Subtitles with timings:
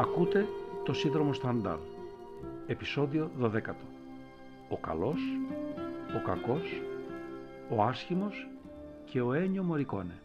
[0.00, 0.46] Ακούτε
[0.84, 1.78] το σύνδρομο Σταντάρ,
[2.66, 3.74] επεισόδιο 12.
[4.70, 5.20] Ο καλός,
[6.16, 6.82] ο κακός,
[7.70, 8.48] ο άσχημος
[9.04, 10.22] και ο Ένιο Μωρικόνε.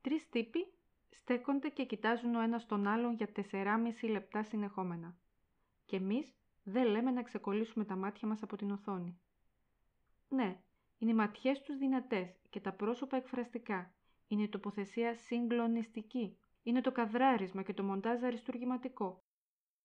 [0.00, 0.66] Τρεις τύποι
[1.10, 5.16] στέκονται και κοιτάζουν ο ένας τον άλλον για 4,5 λεπτά συνεχόμενα.
[5.84, 9.18] Και εμείς δεν λέμε να ξεκολλήσουμε τα μάτια μας από την οθόνη.
[10.28, 10.56] Ναι,
[10.98, 13.92] είναι οι ματιές τους δυνατές και τα πρόσωπα εκφραστικά.
[14.28, 16.36] Είναι η τοποθεσία συγκλονιστική.
[16.62, 19.22] Είναι το καδράρισμα και το μοντάζ αριστουργηματικό.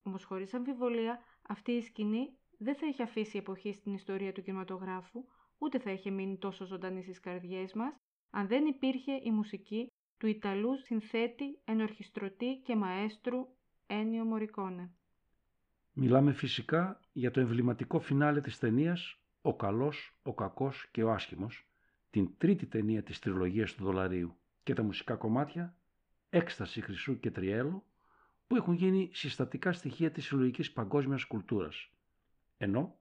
[0.03, 5.25] Όμως χωρίς αμφιβολία αυτή η σκηνή δεν θα έχει αφήσει εποχή στην ιστορία του κινηματογράφου,
[5.57, 7.93] ούτε θα είχε μείνει τόσο ζωντανή στις καρδιές μας,
[8.29, 13.47] αν δεν υπήρχε η μουσική του Ιταλού συνθέτη, ενορχιστρωτή και μαέστρου
[13.87, 14.91] Ένιο Μωρικόνε.
[15.93, 21.69] Μιλάμε φυσικά για το εμβληματικό φινάλε της ταινίας «Ο καλός, ο κακός και ο άσχημος»,
[22.09, 25.76] την τρίτη ταινία της τριλογίας του δολαρίου και τα μουσικά κομμάτια
[26.29, 27.83] «Έκσταση χρυσού και τριέλου»
[28.47, 31.89] που έχουν γίνει συστατικά στοιχεία της συλλογικής παγκόσμιας κουλτούρας.
[32.57, 32.97] Ενώ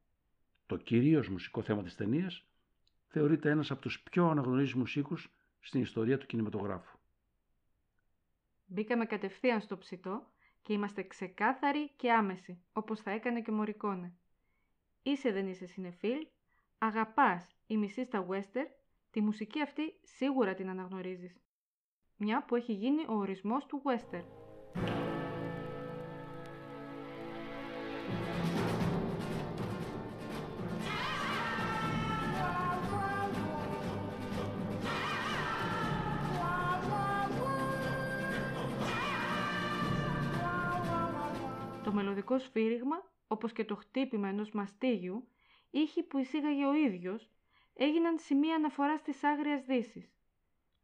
[0.67, 2.45] το κυρίως μουσικό θέμα της ταινίας
[3.07, 6.99] θεωρείται ένας από τους πιο αναγνωρίσιμους ήχους στην ιστορία του κινηματογράφου.
[8.67, 10.31] Μπήκαμε κατευθείαν στο ψητό
[10.63, 14.15] και είμαστε ξεκάθαροι και άμεσοι, όπως θα έκανε και ο Μωρικόνε.
[15.03, 16.27] Είσαι δεν είσαι συνεφίλ,
[16.79, 18.69] αγαπάς ή μισή στα western,
[19.11, 21.41] τη μουσική αυτή σίγουρα την αναγνωρίζεις.
[22.19, 24.25] Μια που έχει γίνει ο ορισμός του western.
[41.85, 45.29] Το μελωδικό σφύριγμα, όπως και το χτύπημα ενός μαστίγιου,
[45.71, 47.31] ήχοι που εισήγαγε ο ίδιος,
[47.75, 50.16] έγιναν σημεία αναφοράς της Άγριας Δύσης.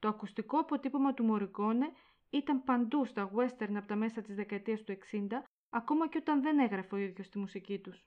[0.03, 1.87] Το ακουστικό αποτύπωμα του Μωρικόνε
[2.31, 5.27] ήταν παντού στα western από τα μέσα της δεκαετίας του 60,
[5.71, 8.05] ακόμα και όταν δεν έγραφε ο ίδιος τη μουσική τους.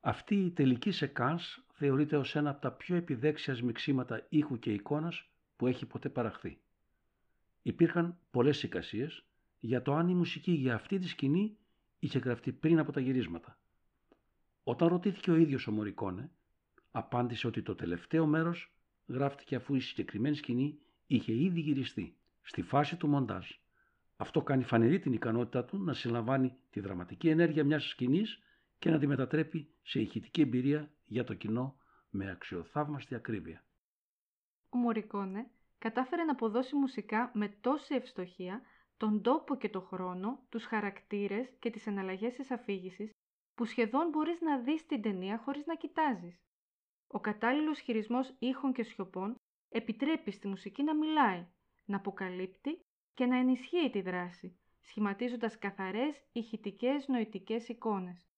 [0.00, 5.30] Αυτή η τελική σεκάνς θεωρείται ως ένα από τα πιο επιδέξια μιξίματα ήχου και εικόνας
[5.56, 6.60] που έχει ποτέ παραχθεί.
[7.62, 9.24] Υπήρχαν πολλές εικασίες
[9.60, 11.56] για το αν η μουσική για αυτή τη σκηνή
[11.98, 13.58] είχε γραφτεί πριν από τα γυρίσματα.
[14.62, 16.30] Όταν ρωτήθηκε ο ίδιος ο Μωρικόνε,
[16.90, 18.72] απάντησε ότι το τελευταίο μέρος
[19.08, 23.46] γράφτηκε αφού η συγκεκριμένη σκηνή είχε ήδη γυριστεί, στη φάση του μοντάζ.
[24.16, 28.38] Αυτό κάνει φανερή την ικανότητά του να συλλαμβάνει τη δραματική ενέργεια μιας σκηνής
[28.78, 31.76] και να τη μετατρέπει σε ηχητική εμπειρία για το κοινό
[32.10, 33.64] με αξιοθαύμαστη ακρίβεια.
[34.68, 38.62] Ο Μωρικόνε κατάφερε να αποδώσει μουσικά με τόση ευστοχία
[38.96, 43.10] τον τόπο και το χρόνο, τους χαρακτήρες και τις εναλλαγές της αφήγησης
[43.54, 46.47] που σχεδόν μπορείς να δεις την ταινία χωρίς να κοιτάζεις.
[47.10, 51.46] Ο κατάλληλος χειρισμός ήχων και σιωπών επιτρέπει στη μουσική να μιλάει,
[51.84, 58.28] να αποκαλύπτει και να ενισχύει τη δράση, σχηματίζοντας καθαρές ηχητικές νοητικές εικόνες.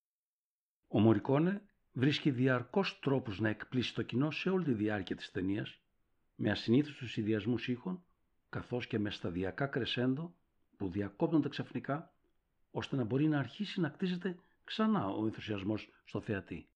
[0.88, 5.80] Ο Μωρικόνε βρίσκει διαρκώς τρόπους να εκπλήσει το κοινό σε όλη τη διάρκεια της ταινίας,
[6.34, 8.04] με ασυνήθιστους ιδιασμούς ήχων,
[8.48, 10.34] καθώς και με σταδιακά κρεσέντο
[10.76, 12.14] που διακόπτονται ξαφνικά,
[12.70, 16.69] ώστε να μπορεί να αρχίσει να κτίζεται ξανά ο ενθουσιασμός στο θεατή.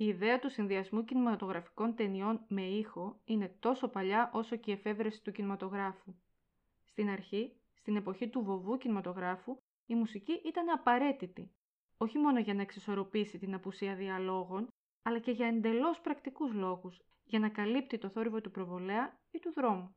[0.00, 5.22] Η ιδέα του συνδυασμού κινηματογραφικών ταινιών με ήχο είναι τόσο παλιά όσο και η εφεύρεση
[5.22, 6.14] του κινηματογράφου.
[6.84, 9.56] Στην αρχή, στην εποχή του βοβού κινηματογράφου,
[9.86, 11.50] η μουσική ήταν απαραίτητη,
[11.96, 14.68] όχι μόνο για να εξισορροπήσει την απουσία διαλόγων,
[15.02, 19.52] αλλά και για εντελώς πρακτικούς λόγους, για να καλύπτει το θόρυβο του προβολέα ή του
[19.52, 19.94] δρόμου.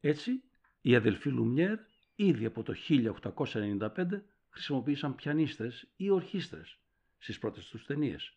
[0.00, 0.42] Έτσι,
[0.80, 1.78] οι αδελφοί Λουμιέρ
[2.14, 6.78] ήδη από το 1895 χρησιμοποίησαν πιανίστρες ή ορχήστρες
[7.18, 8.34] στις πρώτες τους ταινίες.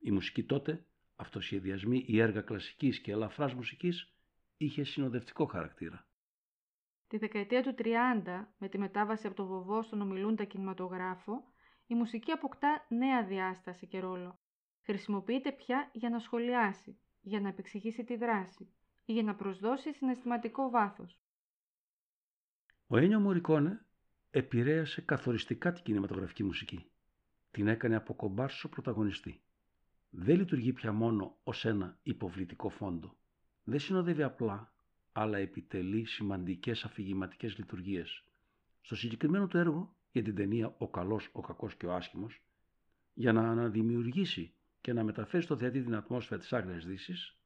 [0.00, 0.84] Η μουσική τότε,
[1.16, 4.14] αυτοσχεδιασμή ή έργα κλασικής και ελαφράς μουσικής,
[4.56, 6.08] είχε συνοδευτικό χαρακτήρα.
[7.08, 11.52] Τη δεκαετία του 30, με τη μετάβαση από το βοβό στον ομιλούντα κινηματογράφο,
[11.86, 14.38] η μουσική αποκτά νέα διάσταση και ρόλο.
[14.80, 18.68] Χρησιμοποιείται πια για να σχολιάσει, για να επεξηγήσει τη δράση
[19.04, 21.20] ή για να προσδώσει συναισθηματικό βάθος.
[22.86, 23.86] Ο Ένιο Μωρικόνε
[24.30, 26.90] επηρέασε καθοριστικά την κινηματογραφική μουσική.
[27.50, 29.42] Την έκανε από κομπάρσο πρωταγωνιστή.
[30.10, 33.16] Δεν λειτουργεί πια μόνο ως ένα υποβλητικό φόντο.
[33.64, 34.72] Δεν συνοδεύει απλά,
[35.12, 38.24] αλλά επιτελεί σημαντικές αφηγηματικές λειτουργίες.
[38.80, 42.42] Στο συγκεκριμένο του έργο για την ταινία «Ο καλός, ο κακός και ο άσχημος»,
[43.14, 47.36] για να αναδημιουργήσει και να μεταφέρει στο θεατή την ατμόσφαιρα της Άγριας Δύσης,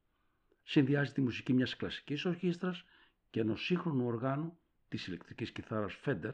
[0.63, 2.85] συνδυάζει τη μουσική μιας κλασικής ορχήστρας
[3.31, 4.59] και ενός σύγχρονου οργάνου
[4.89, 6.33] της ηλεκτρικής κιθάρας Fender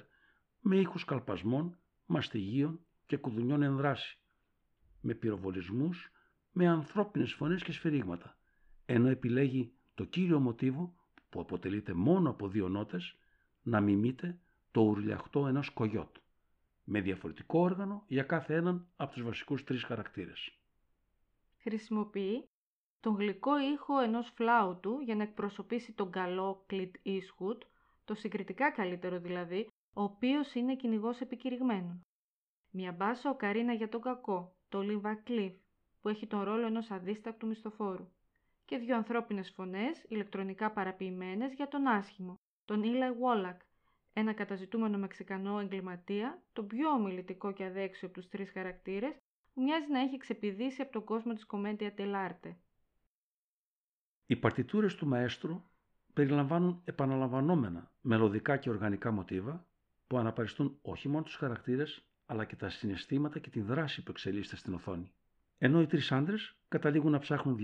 [0.60, 4.18] με ήχους καλπασμών, μαστιγίων και κουδουνιών εν δράση,
[5.00, 6.10] με πυροβολισμούς,
[6.52, 8.38] με ανθρώπινες φωνές και σφυρίγματα,
[8.86, 10.94] ενώ επιλέγει το κύριο μοτίβο
[11.28, 13.16] που αποτελείται μόνο από δύο νότες
[13.62, 16.16] να μιμείται το ουρλιαχτό ενός κογιότ,
[16.84, 20.58] με διαφορετικό όργανο για κάθε έναν από τους βασικούς τρεις χαρακτήρες.
[21.56, 22.48] Χρησιμοποιεί
[23.00, 27.58] τον γλυκό ήχο ενός φλάουτου για να εκπροσωπήσει τον καλό Clint Eastwood,
[28.04, 32.04] το συγκριτικά καλύτερο δηλαδή, ο οποίος είναι κυνηγός επικηρυγμένων.
[32.70, 35.54] Μια μπάσο οκαρίνα για τον κακό, το Λίβα Κλειφ,
[36.00, 38.08] που έχει τον ρόλο ενός αδίστακτου μισθοφόρου.
[38.64, 43.58] Και δύο ανθρώπινες φωνές, ηλεκτρονικά παραποιημένες για τον άσχημο, τον Eli Wallach,
[44.12, 49.16] ένα καταζητούμενο Μεξικανό εγκληματία, το πιο ομιλητικό και αδέξιο από τους τρεις χαρακτήρες,
[49.52, 52.56] που μοιάζει να έχει ξεπηδήσει από τον κόσμο της κομμέντια τελάρτε.
[54.26, 55.62] Οι παρτιτούρες του μαέστρου
[56.12, 59.66] περιλαμβάνουν επαναλαμβανόμενα μελωδικά και οργανικά μοτίβα
[60.06, 64.56] που αναπαριστούν όχι μόνο τους χαρακτήρες αλλά και τα συναισθήματα και τη δράση που εξελίσσεται
[64.56, 65.12] στην οθόνη.
[65.62, 67.56] Ενώ οι τρεις άντρες καταλήγουν να ψάχνουν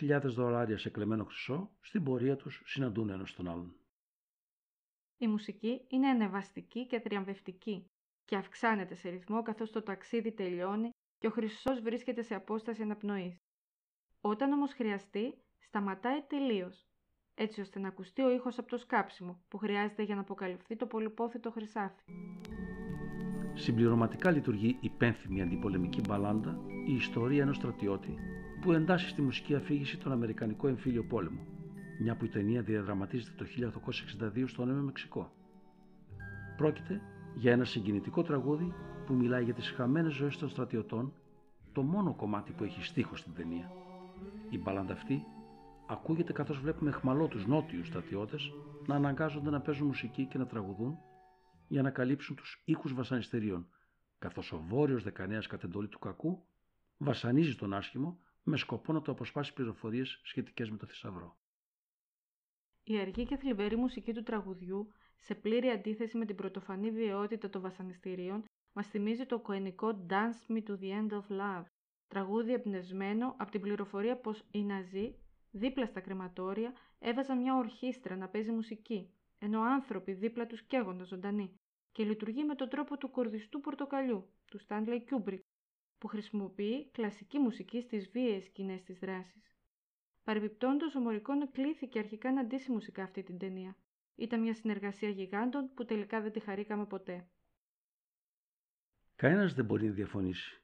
[0.00, 3.74] 200.000 δολάρια σε κλεμμένο χρυσό, στην πορεία τους συναντούν ένας τον άλλον.
[5.16, 7.86] Η μουσική είναι ανεβαστική και θριαμβευτική
[8.24, 13.36] και αυξάνεται σε ρυθμό καθώς το ταξίδι τελειώνει και ο χρυσός βρίσκεται σε απόσταση αναπνοής.
[14.20, 16.86] Όταν όμως χρειαστεί, σταματάει τελείως,
[17.34, 20.86] έτσι ώστε να ακουστεί ο ήχος από το σκάψιμο που χρειάζεται για να αποκαλυφθεί το
[20.86, 22.02] πολυπόθητο χρυσάφι.
[23.60, 28.14] Συμπληρωματικά λειτουργεί η πένθυμη αντιπολεμική μπαλάντα, η ιστορία ενός στρατιώτη
[28.60, 31.40] που εντάσσει στη μουσική αφήγηση τον Αμερικανικό εμφύλιο πόλεμο,
[32.00, 33.44] μια που η ταινία διαδραματίζεται το
[34.34, 35.32] 1862 στο Νέο Μεξικό.
[36.56, 37.00] Πρόκειται
[37.34, 38.74] για ένα συγκινητικό τραγούδι
[39.06, 41.12] που μιλάει για τις χαμένες ζωές των στρατιωτών,
[41.72, 43.72] το μόνο κομμάτι που έχει στίχο στην ταινία.
[44.50, 45.24] Η μπαλάντα αυτή
[45.86, 48.52] ακούγεται καθώς βλέπουμε χμαλώτους νότιους στρατιώτες
[48.86, 50.98] να αναγκάζονται να παίζουν μουσική και να τραγουδούν
[51.70, 53.68] για να καλύψουν τους οίκους βασανιστερίων,
[54.18, 56.46] καθώς ο βόρειος δεκανέας κατ' εντολή του κακού
[56.96, 61.36] βασανίζει τον άσχημο με σκοπό να του αποσπάσει πληροφορίες σχετικές με το θησαυρό.
[62.82, 67.60] Η αργή και θλιβερή μουσική του τραγουδιού, σε πλήρη αντίθεση με την πρωτοφανή βιαιότητα των
[67.60, 71.64] βασανιστήριων, μας θυμίζει το κοενικό «Dance Me to the End of Love»,
[72.08, 75.14] τραγούδι εμπνευσμένο από την πληροφορία πως οι Ναζί,
[75.50, 81.59] δίπλα στα κρεματόρια, έβαζαν μια ορχήστρα να παίζει μουσική, ενώ άνθρωποι δίπλα τους καίγονταν ζωντανοί
[81.92, 85.40] και λειτουργεί με τον τρόπο του κορδιστού πορτοκαλιού, του Stanley Kubrick,
[85.98, 89.54] που χρησιμοποιεί κλασική μουσική στις βίαιες σκηνές της δράσης.
[90.24, 93.76] Παρεμπιπτόντως, ο Μωρικόνο κλήθηκε αρχικά να ντύσει μουσικά αυτή την ταινία.
[94.14, 97.28] Ήταν μια συνεργασία γιγάντων που τελικά δεν τη χαρήκαμε ποτέ.
[99.16, 100.62] Κανένας δεν μπορεί να διαφωνήσει.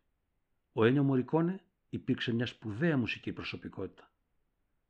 [0.73, 4.11] Ο Ένιο Μωρικόνε υπήρξε μια σπουδαία μουσική προσωπικότητα.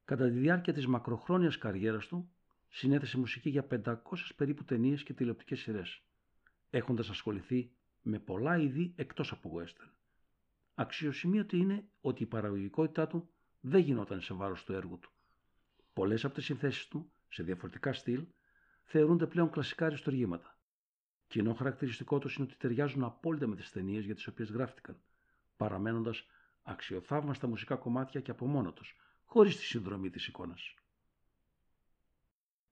[0.04, 2.30] Κατά τη διάρκεια της μακροχρόνιας καριέρας του,
[2.68, 3.96] συνέθεσε μουσική για 500
[4.36, 6.02] περίπου ταινίες και τηλεοπτικές σειρές,
[6.70, 7.70] έχοντας ασχοληθεί
[8.02, 9.90] με πολλά είδη εκτός από western.
[10.74, 13.28] Αξιοσημείωτη είναι ότι η παραγωγικότητά του
[13.60, 15.10] δεν γινόταν σε βάρος του έργου του.
[15.92, 18.26] Πολλές από τις συνθέσεις του, σε διαφορετικά στυλ,
[18.84, 20.58] θεωρούνται πλέον κλασικά αριστοργήματα.
[21.26, 25.00] Κοινό χαρακτηριστικό τους είναι ότι ταιριάζουν απόλυτα με τις ταινίες για τις οποίες γράφτηκαν,
[25.56, 26.26] παραμένοντας
[26.62, 30.74] αξιοθαύμαστα μουσικά κομμάτια και από μόνο τους, χωρίς τη συνδρομή της εικόνας.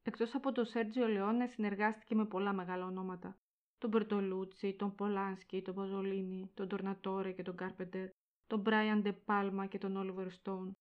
[0.03, 3.39] Εκτός από τον Σέρτζιο Λεόνε συνεργάστηκε με πολλά μεγάλα ονόματα.
[3.85, 8.09] Τον Μπερτολούτσι, τον Πολάνσκι, τον Παζολίνι, τον Τορνατόρε και τον Κάρπεντερ,
[8.47, 10.77] τον Μπράιαν Ντε Πάλμα και τον Όλιβερ Στόουν.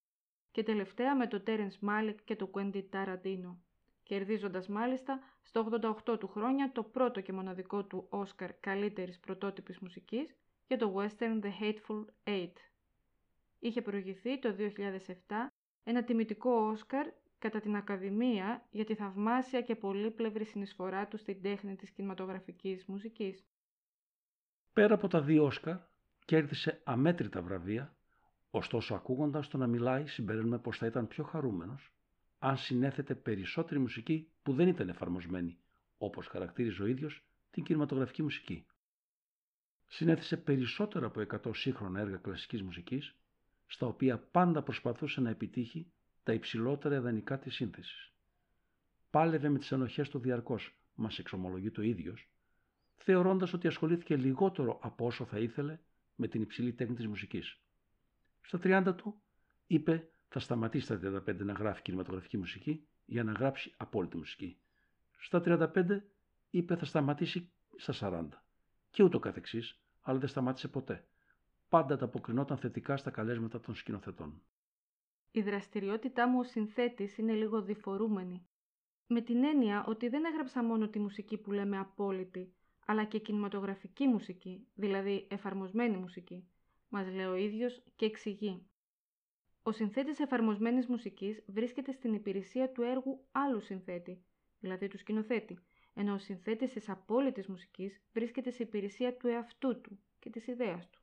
[0.52, 3.60] Και τελευταία με τον Τέρενς Μάλικ και τον Κουέντι Ταραντίνο.
[4.04, 5.68] Κερδίζοντας μάλιστα στο
[6.06, 10.36] 88 του χρόνια το πρώτο και μοναδικό του Όσκαρ καλύτερης πρωτότυπης μουσικής
[10.68, 12.54] για το western The Hateful Eight.
[13.60, 15.14] Είχε προηγηθεί το 2007
[15.84, 17.08] ένα τιμητικό Όσκαρ
[17.44, 23.44] κατά την Ακαδημία για τη θαυμάσια και πολύπλευρη συνεισφορά του στην τέχνη της κινηματογραφικής μουσικής.
[24.74, 25.78] Πέρα από τα δύο Όσκαρ,
[26.26, 27.96] κέρδισε αμέτρητα βραβεία,
[28.50, 31.94] ωστόσο ακούγοντας το να μιλάει συμπεραίνουμε πως θα ήταν πιο χαρούμενος
[32.40, 35.58] αν συνέθετε περισσότερη μουσική που δεν ήταν εφαρμοσμένη,
[35.98, 38.66] όπως χαρακτήριζε ο ίδιος την κινηματογραφική μουσική.
[39.88, 43.16] Συνέθεσε περισσότερα από 100 σύγχρονα έργα κλασικής μουσικής,
[43.66, 45.92] στα οποία πάντα προσπαθούσε να επιτύχει
[46.24, 48.12] τα υψηλότερα ιδανικά της σύνθεσης.
[49.10, 52.30] Πάλευε με τις ενοχές του διαρκώς, μας εξομολογεί το ίδιος,
[52.96, 55.80] θεωρώντας ότι ασχολήθηκε λιγότερο από όσο θα ήθελε
[56.16, 57.60] με την υψηλή τέχνη της μουσικής.
[58.42, 59.22] Στα 30 του
[59.68, 64.58] είπε θα σταματήσει στα 35 να γράφει κινηματογραφική μουσική για να γράψει απόλυτη μουσική.
[65.18, 66.02] Στα 35
[66.50, 68.28] είπε θα σταματήσει στα 40
[68.90, 71.08] και ούτω καθεξής, αλλά δεν σταμάτησε ποτέ.
[71.70, 74.42] Πάντα τα αποκρινόταν θετικά στα καλέσματα των σκηνοθετών.
[75.36, 78.48] Η δραστηριότητά μου ως συνθέτης είναι λίγο διφορούμενη.
[79.08, 82.54] Με την έννοια ότι δεν έγραψα μόνο τη μουσική που λέμε απόλυτη,
[82.86, 86.48] αλλά και κινηματογραφική μουσική, δηλαδή εφαρμοσμένη μουσική,
[86.90, 88.68] μας λέει ο ίδιος και εξηγεί.
[89.64, 94.24] Ο συνθέτης εφαρμοσμένης μουσικής βρίσκεται στην υπηρεσία του έργου άλλου συνθέτη,
[94.60, 95.60] δηλαδή του σκηνοθέτη,
[95.94, 100.90] ενώ ο συνθέτης της απόλυτης μουσικής βρίσκεται σε υπηρεσία του εαυτού του και της ιδέας
[100.90, 101.02] του.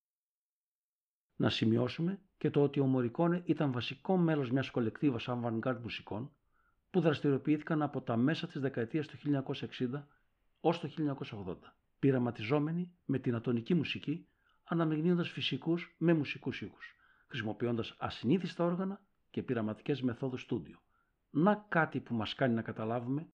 [1.37, 6.31] Να σημειώσουμε και το ότι ο Μωρικόνε ήταν βασικό μέλος μιας κολεκτίβας avant-garde μουσικών
[6.91, 10.07] που δραστηριοποιήθηκαν από τα μέσα της δεκαετίας του 1960
[10.61, 10.89] ως το
[11.47, 11.57] 1980,
[11.99, 14.27] πειραματιζόμενοι με την ατονική μουσική,
[14.65, 20.79] αναμειγνύοντας φυσικούς με μουσικούς ήχους, χρησιμοποιώντας ασυνήθιστα όργανα και πειραματικές μεθόδους στούντιο.
[21.31, 23.29] Να κάτι που μας κάνει να καταλάβουμε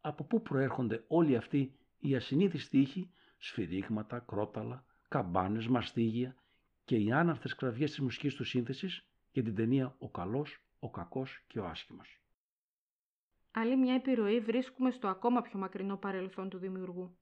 [0.00, 6.36] από πού προέρχονται όλοι αυτοί οι ασυνήθιστοι ήχοι, σφυρίγματα, κρόταλα, καμπάνες, μαστίγια
[6.86, 11.44] και οι άναρθες κραυγές της μουσικής του σύνθεσης για την ταινία «Ο καλός, ο κακός
[11.46, 12.20] και ο άσχημος».
[13.50, 17.16] Άλλη μια επιρροή βρίσκουμε στο ακόμα πιο μακρινό παρελθόν του δημιουργού.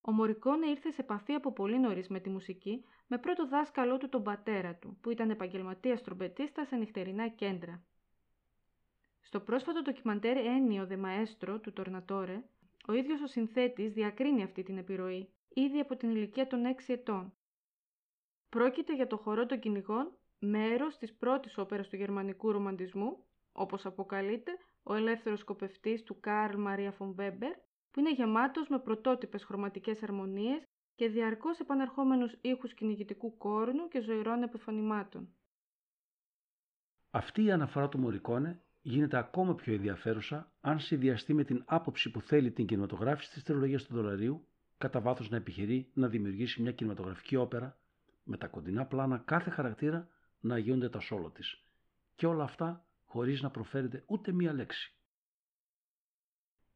[0.00, 4.08] Ο Μωρικόνε ήρθε σε επαφή από πολύ νωρίς με τη μουσική, με πρώτο δάσκαλό του
[4.08, 7.82] τον πατέρα του, που ήταν επαγγελματίας τρομπετίστας σε νυχτερινά κέντρα.
[9.20, 12.42] Στο πρόσφατο ντοκιμαντέρ Ένιο Δε Μαέστρο του Τορνατόρε,
[12.86, 17.32] ο ίδιος ο συνθέτης διακρίνει αυτή την επιρροή, ήδη από την ηλικία των 6 ετών.
[18.58, 24.52] Πρόκειται για το χορό των κυνηγών, μέρος της πρώτης όπερας του γερμανικού ρομαντισμού, όπως αποκαλείται
[24.82, 27.52] ο ελεύθερος σκοπευτής του Καρλ Μαρία Φον Βέμπερ,
[27.90, 30.62] που είναι γεμάτος με πρωτότυπες χρωματικές αρμονίες
[30.94, 35.28] και διαρκώς επανερχόμενους ήχους κυνηγητικού κόρνου και ζωηρών επιφωνημάτων.
[37.10, 42.20] Αυτή η αναφορά του Μωρικόνε γίνεται ακόμα πιο ενδιαφέρουσα αν συνδυαστεί με την άποψη που
[42.20, 44.46] θέλει την κινηματογράφηση της τριλογίας του δολαρίου
[44.78, 47.78] κατά βάθος να επιχειρεί να δημιουργήσει μια κινηματογραφική όπερα
[48.28, 50.08] με τα κοντινά πλάνα κάθε χαρακτήρα
[50.40, 51.62] να αγιούνται τα σόλο της
[52.14, 54.92] και όλα αυτά χωρίς να προφέρεται ούτε μία λέξη.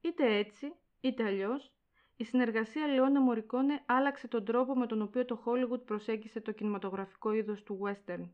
[0.00, 1.72] Είτε έτσι, είτε αλλιώς,
[2.16, 7.32] η συνεργασία Λεόνε Μωρικόνε άλλαξε τον τρόπο με τον οποίο το Hollywood προσέγγισε το κινηματογραφικό
[7.32, 8.28] είδος του western.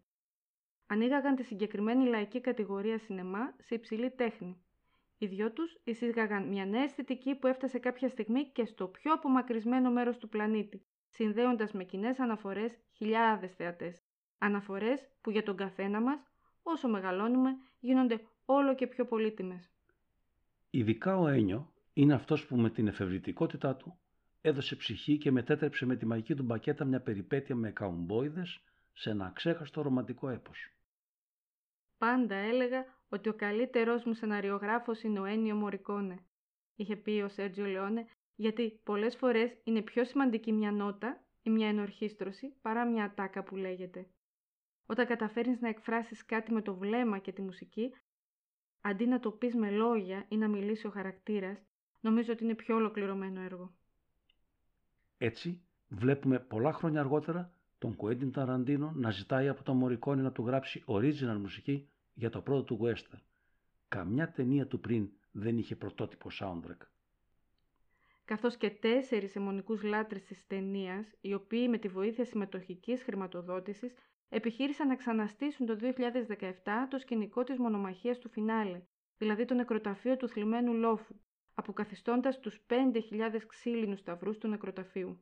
[0.86, 4.62] Ανοίγαγαν τη συγκεκριμένη λαϊκή κατηγορία σινεμά σε υψηλή τέχνη.
[5.18, 9.90] Οι δυο τους εισήγαγαν μια νέα αισθητική που έφτασε κάποια στιγμή και στο πιο απομακρυσμένο
[9.90, 14.02] μέρος του πλανήτη, συνδέοντας με κοινές αναφορές χιλιάδες θεατές.
[14.38, 16.20] Αναφορές που για τον καθένα μας,
[16.62, 17.50] όσο μεγαλώνουμε,
[17.80, 19.70] γίνονται όλο και πιο πολύτιμες.
[20.70, 23.98] Ειδικά ο Ένιο είναι αυτός που με την εφευρητικότητά του
[24.40, 28.60] έδωσε ψυχή και μετέτρεψε με τη μαγική του μπακέτα μια περιπέτεια με καουμπόιδες
[28.92, 30.72] σε ένα αξέχαστο ρομαντικό έπος.
[31.98, 36.18] Πάντα έλεγα ότι ο καλύτερός μου σεναριογράφος είναι ο Ένιο Μωρικόνε,
[36.76, 38.06] είχε πει ο Σέρτζιο Λεόνε,
[38.40, 43.56] γιατί πολλές φορές είναι πιο σημαντική μια νότα ή μια ενορχίστρωση παρά μια ατάκα που
[43.56, 44.06] λέγεται.
[44.86, 47.92] Όταν καταφέρνεις να εκφράσεις κάτι με το βλέμμα και τη μουσική,
[48.80, 51.58] αντί να το πεις με λόγια ή να μιλήσει ο χαρακτήρας,
[52.00, 53.74] νομίζω ότι είναι πιο ολοκληρωμένο έργο.
[55.18, 60.46] Έτσι, βλέπουμε πολλά χρόνια αργότερα τον Κουέντιν Ταραντίνο να ζητάει από τον Μωρικόνη να του
[60.46, 63.20] γράψει original μουσική για το πρώτο του western.
[63.88, 66.97] Καμιά ταινία του πριν δεν είχε πρωτότυπο soundtrack.
[68.28, 73.94] Καθώς και τέσσερις αιμονικούς λάτρες της ταινίας, οι οποίοι με τη βοήθεια συμμετοχικής χρηματοδότησης
[74.28, 78.82] επιχείρησαν να ξαναστήσουν το 2017 το σκηνικό της μονομαχίας του φινάλε,
[79.18, 81.14] δηλαδή το νεκροταφείο του θλιμμένου λόφου,
[81.54, 85.20] αποκαθιστώντας τους 5.000 ξύλινους σταυρούς του νεκροταφείου.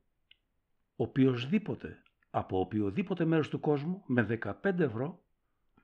[0.97, 5.23] Οποιοδήποτε από οποιοδήποτε μέρος του κόσμου με 15 ευρώ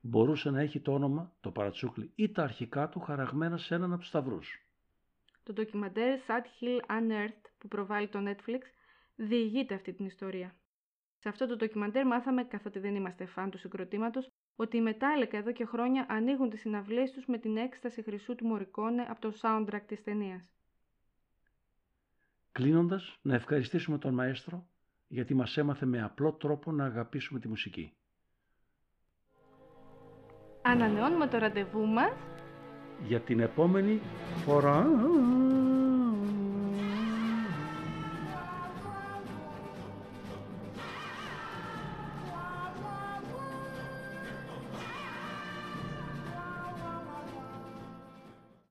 [0.00, 4.00] μπορούσε να έχει το όνομα, το παρατσούκλι ή τα αρχικά του χαραγμένα σε έναν από
[4.00, 4.61] τους σταυρούς.
[5.42, 8.60] Το ντοκιμαντέρ Sad Hill Unearthed που προβάλλει το Netflix
[9.16, 10.54] διηγείται αυτή την ιστορία.
[11.18, 15.52] Σε αυτό το ντοκιμαντέρ μάθαμε, καθότι δεν είμαστε φαν του συγκροτήματος, ότι οι Metallica εδώ
[15.52, 19.82] και χρόνια ανοίγουν τις συναυλίες τους με την έκσταση χρυσού του Μωρικόνε από το soundtrack
[19.86, 20.52] της ταινίας.
[22.52, 24.66] Κλείνοντας, να ευχαριστήσουμε τον μαέστρο
[25.08, 27.92] γιατί μας έμαθε με απλό τρόπο να αγαπήσουμε τη μουσική.
[30.62, 32.12] Ανανεώνουμε το ραντεβού μας
[33.06, 34.00] για την επόμενη
[34.44, 34.86] φορά.